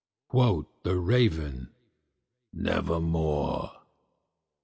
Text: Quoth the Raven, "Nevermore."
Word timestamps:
Quoth 0.29 0.65
the 0.81 0.95
Raven, 0.97 1.75
"Nevermore." 2.51 3.83